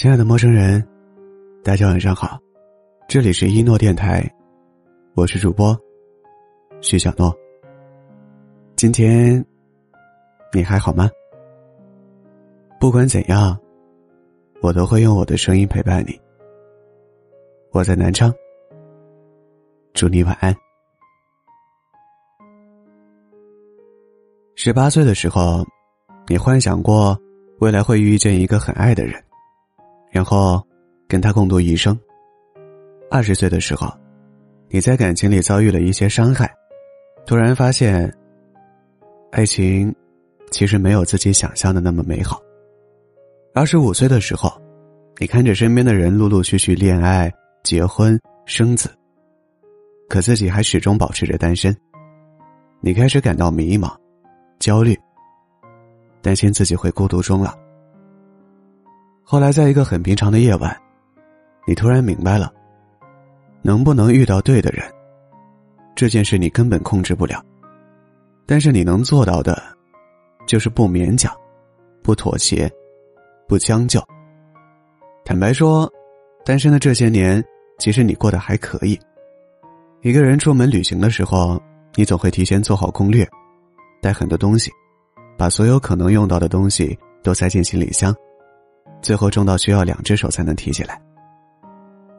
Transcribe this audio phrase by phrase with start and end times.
[0.00, 0.80] 亲爱的陌生人，
[1.64, 2.38] 大家晚上好，
[3.08, 4.24] 这里是一诺电台，
[5.16, 5.76] 我是主播
[6.80, 7.36] 徐小诺。
[8.76, 9.44] 今天
[10.52, 11.10] 你还好吗？
[12.78, 13.58] 不管怎样，
[14.62, 16.16] 我都会用我的声音陪伴你。
[17.72, 18.32] 我在南昌，
[19.94, 20.54] 祝你晚安。
[24.54, 25.66] 十八岁的时候，
[26.28, 27.20] 你幻想过
[27.58, 29.20] 未来会遇见一个很爱的人。
[30.10, 30.62] 然后，
[31.06, 31.98] 跟他共度一生。
[33.10, 33.92] 二十岁的时候，
[34.68, 36.52] 你在感情里遭遇了一些伤害，
[37.26, 38.12] 突然发现，
[39.30, 39.94] 爱情
[40.50, 42.40] 其实没有自己想象的那么美好。
[43.54, 44.50] 二十五岁的时候，
[45.18, 48.90] 你看着身边的人陆陆续续恋爱、结婚、生子，
[50.08, 51.76] 可自己还始终保持着单身。
[52.80, 53.94] 你开始感到迷茫、
[54.58, 54.96] 焦虑，
[56.22, 57.52] 担心自己会孤独终老。
[59.30, 60.74] 后来，在一个很平常的夜晚，
[61.66, 62.50] 你突然明白了，
[63.60, 64.82] 能不能遇到对的人，
[65.94, 67.44] 这件事你根本控制不了。
[68.46, 69.62] 但是你能做到的，
[70.46, 71.30] 就是不勉强，
[72.02, 72.72] 不妥协，
[73.46, 74.02] 不将就。
[75.26, 75.86] 坦白说，
[76.42, 77.44] 单身的这些年，
[77.78, 78.98] 其实你过得还可以。
[80.00, 81.60] 一个人出门旅行的时候，
[81.96, 83.28] 你总会提前做好攻略，
[84.00, 84.70] 带很多东西，
[85.36, 88.16] 把所有可能用到的东西都塞进行李箱。
[89.00, 91.00] 最后重到需要两只手才能提起来。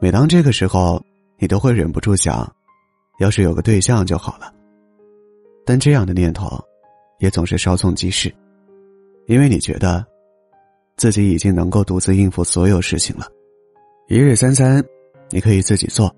[0.00, 1.02] 每当这个时候，
[1.38, 2.50] 你都会忍不住想，
[3.18, 4.52] 要是有个对象就好了。
[5.66, 6.58] 但这样的念头，
[7.18, 8.34] 也总是稍纵即逝，
[9.26, 10.04] 因为你觉得，
[10.96, 13.26] 自己已经能够独自应付所有事情了。
[14.08, 14.82] 一日三餐，
[15.28, 16.08] 你可以自己做；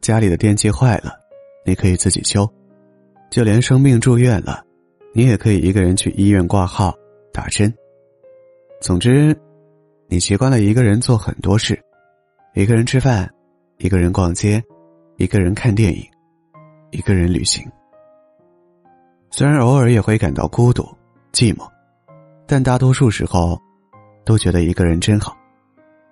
[0.00, 1.14] 家里的电器坏了，
[1.66, 2.46] 你可以自己修；
[3.28, 4.64] 就连生病住院了，
[5.12, 6.94] 你也可以一个人去医院挂号、
[7.32, 7.74] 打针。
[8.80, 9.36] 总之。
[10.06, 11.80] 你习惯了一个人做很多事，
[12.54, 13.28] 一个人吃饭，
[13.78, 14.62] 一个人逛街，
[15.16, 16.04] 一个人看电影，
[16.90, 17.64] 一个人旅行。
[19.30, 20.86] 虽然偶尔也会感到孤独、
[21.32, 21.68] 寂寞，
[22.46, 23.60] 但大多数时候，
[24.24, 25.36] 都觉得一个人真好。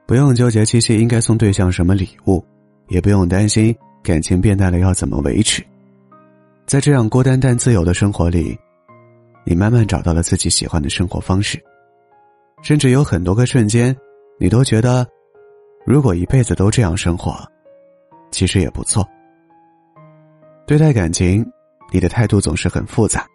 [0.06, 2.44] 不用纠结七夕应该送对象什么礼物，
[2.88, 5.64] 也不用担心感情变淡了要怎么维持。
[6.66, 8.58] 在这样孤单但自由的生活里，
[9.44, 11.62] 你慢慢找到了自己喜欢的生活方式。
[12.62, 13.94] 甚至有很多个瞬间，
[14.38, 15.06] 你都觉得，
[15.84, 17.36] 如果一辈子都这样生活，
[18.30, 19.06] 其实也不错。
[20.66, 21.44] 对待感情，
[21.90, 23.26] 你的态度总是很复杂，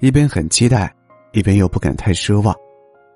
[0.00, 0.94] 一边很期待，
[1.32, 2.54] 一边又不敢太奢望。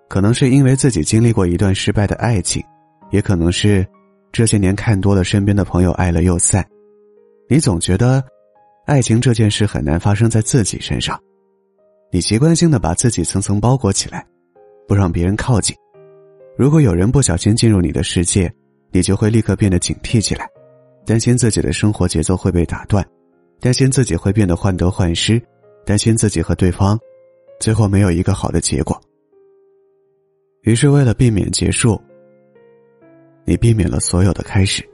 [0.09, 2.63] 可能是因为自己经历过一段失败的爱情，
[3.11, 3.87] 也可能是
[4.33, 6.67] 这些年看多了身边的朋友爱了又散，
[7.49, 8.25] 你总觉得，
[8.87, 11.19] 爱情这件事很难发生在自己身上，
[12.11, 14.27] 你习惯性的把自己层层包裹起来。
[14.87, 15.77] 不让别人靠近。
[16.57, 18.53] 如果有人不小心进入你的世界，
[18.91, 20.47] 你就会立刻变得警惕起来，
[21.07, 23.03] 担心自己的生活节奏会被打断，
[23.59, 25.43] 担心自己会变得患得患失，
[25.87, 26.99] 担心自己和对方
[27.59, 29.01] 最后没有一个好的结果。
[30.63, 32.01] 于是，为了避免结束，
[33.45, 34.87] 你避免了所有的开始。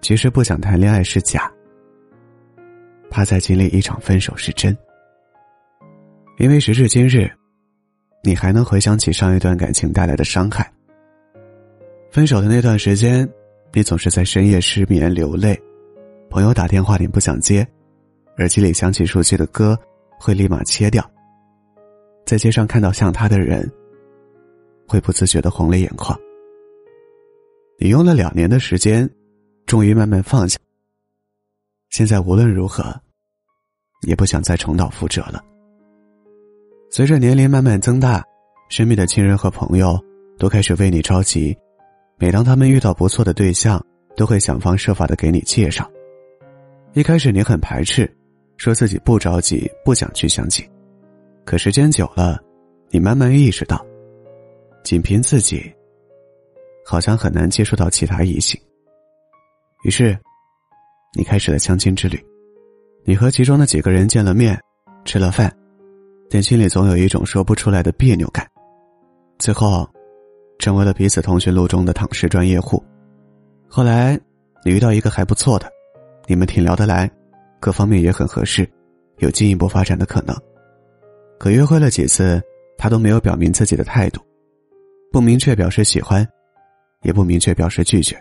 [0.00, 1.50] 其实不想谈恋爱是假，
[3.08, 4.76] 怕再经历一场分手是真。
[6.38, 7.30] 因为时至今日。
[8.24, 10.72] 你还能回想起上一段感情带来的伤害？
[12.12, 13.28] 分手的那段时间，
[13.72, 15.60] 你总是在深夜失眠流泪，
[16.30, 17.66] 朋友打电话你不想接，
[18.38, 19.76] 耳机里响起熟悉的歌，
[20.20, 21.04] 会立马切掉。
[22.24, 23.68] 在街上看到像他的人，
[24.86, 26.16] 会不自觉的红了眼眶。
[27.80, 29.10] 你用了两年的时间，
[29.66, 30.56] 终于慢慢放下。
[31.90, 32.94] 现在无论如何，
[34.06, 35.42] 也不想再重蹈覆辙了。
[36.94, 38.22] 随着年龄慢慢增大，
[38.68, 39.98] 身边的亲人和朋友
[40.38, 41.56] 都开始为你着急。
[42.18, 43.82] 每当他们遇到不错的对象，
[44.14, 45.90] 都会想方设法的给你介绍。
[46.92, 48.14] 一开始你很排斥，
[48.58, 50.68] 说自己不着急，不想去相亲。
[51.46, 52.38] 可时间久了，
[52.90, 53.82] 你慢慢意识到，
[54.84, 55.72] 仅凭自己，
[56.84, 58.60] 好像很难接触到其他异性。
[59.84, 60.14] 于是，
[61.16, 62.22] 你开始了相亲之旅。
[63.06, 64.60] 你和其中的几个人见了面，
[65.06, 65.50] 吃了饭。
[66.32, 68.48] 但心里总有一种说不出来的别扭感，
[69.38, 69.86] 最后，
[70.58, 72.82] 成为了彼此通讯录中的躺尸专业户。
[73.68, 74.18] 后来，
[74.64, 75.70] 你遇到一个还不错的，
[76.26, 77.10] 你们挺聊得来，
[77.60, 78.66] 各方面也很合适，
[79.18, 80.34] 有进一步发展的可能。
[81.38, 82.40] 可约会了几次，
[82.78, 84.18] 他都没有表明自己的态度，
[85.12, 86.26] 不明确表示喜欢，
[87.02, 88.18] 也不明确表示拒绝，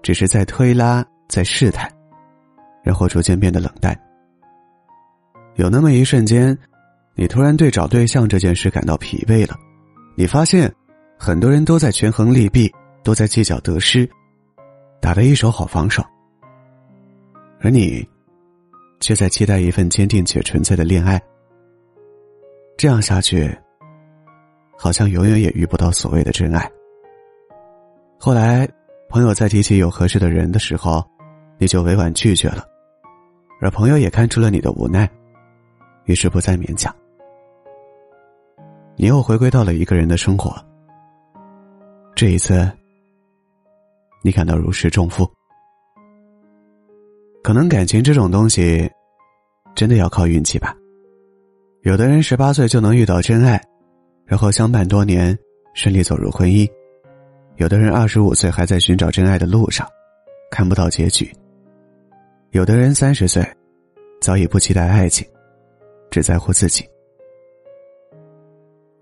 [0.00, 1.90] 只是在推拉，在试探，
[2.84, 4.00] 然后逐渐变得冷淡。
[5.56, 6.56] 有那么一瞬间。
[7.18, 9.56] 你突然对找对象这件事感到疲惫了，
[10.14, 10.70] 你发现，
[11.18, 12.70] 很多人都在权衡利弊，
[13.02, 14.06] 都在计较得失，
[15.00, 16.04] 打得一手好防守。
[17.60, 18.06] 而你，
[19.00, 21.18] 却在期待一份坚定且纯粹的恋爱。
[22.76, 23.50] 这样下去，
[24.76, 26.70] 好像永远也遇不到所谓的真爱。
[28.18, 28.68] 后来，
[29.08, 31.02] 朋友在提起有合适的人的时候，
[31.56, 32.62] 你就委婉拒绝了，
[33.62, 35.10] 而朋友也看出了你的无奈，
[36.04, 36.94] 于是不再勉强。
[38.98, 40.56] 你又回归到了一个人的生活。
[42.14, 42.66] 这一次，
[44.22, 45.30] 你感到如释重负。
[47.42, 48.90] 可能感情这种东西，
[49.74, 50.74] 真的要靠运气吧。
[51.82, 53.62] 有的人十八岁就能遇到真爱，
[54.24, 55.38] 然后相伴多年，
[55.74, 56.66] 顺利走入婚姻；
[57.56, 59.86] 有的人二十五岁还在寻找真爱的路上，
[60.50, 61.26] 看不到结局；
[62.50, 63.46] 有的人三十岁，
[64.22, 65.28] 早已不期待爱情，
[66.10, 66.82] 只在乎自己。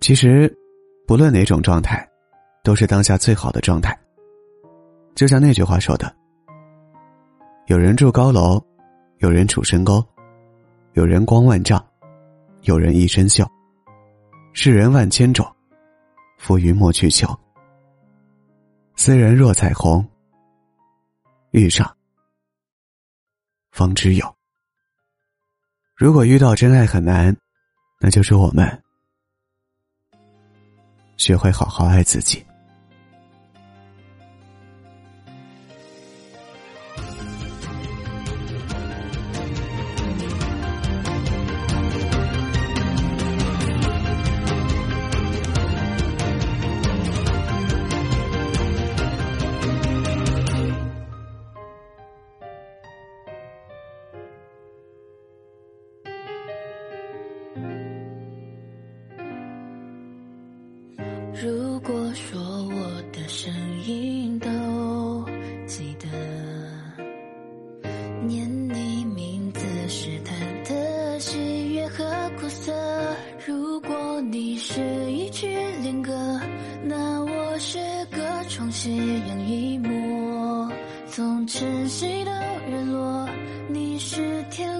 [0.04, 0.54] 其实，
[1.06, 2.06] 不论哪种状态，
[2.62, 3.98] 都是当下最好的状态。
[5.14, 6.14] 就像那句话说的。
[7.68, 8.62] 有人住高楼，
[9.20, 10.06] 有人处深沟，
[10.92, 11.82] 有人光万丈，
[12.64, 13.48] 有人一身锈。
[14.52, 15.50] 世人万千种，
[16.36, 17.26] 浮云莫去求。
[18.96, 20.06] 斯人若彩虹，
[21.52, 21.90] 遇上
[23.70, 24.36] 方知有。
[25.96, 27.34] 如果遇到真爱很难，
[27.98, 28.83] 那就是我们
[31.16, 32.44] 学会好好爱自己。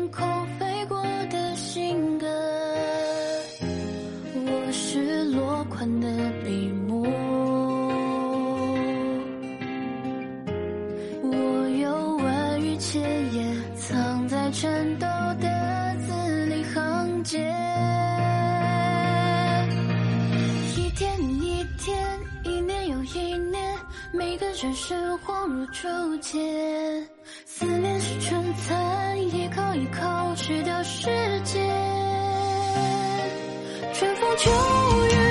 [0.05, 2.27] 天空飞过的信鸽，
[4.35, 6.09] 我是落款的
[6.45, 7.09] 笔墨，
[11.23, 13.01] 我有万语千
[13.33, 14.51] 言藏在。
[14.51, 15.07] 颤抖
[15.41, 17.51] 的字里行间，
[20.77, 23.75] 一天一天，一年又一年，
[24.13, 27.09] 每个转身恍如初见。
[27.47, 28.21] 思念是
[28.67, 31.09] 餐，一口一口吃掉时
[31.43, 31.63] 间。
[33.93, 35.24] 春风秋雨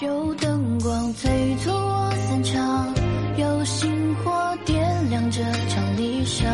[0.00, 2.94] 有灯光催促我散场，
[3.36, 6.44] 有星火点亮这场理想，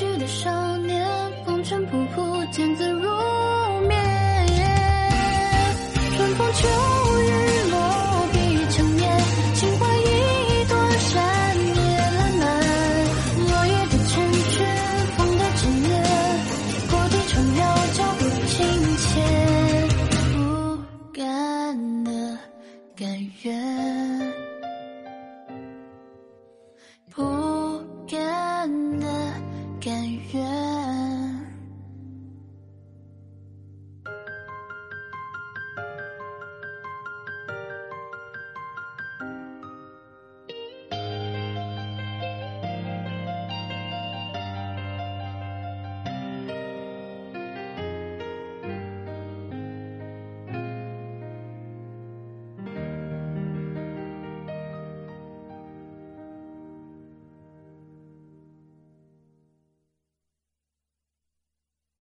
[0.00, 1.06] 去的少年，
[1.44, 1.99] 风尘仆。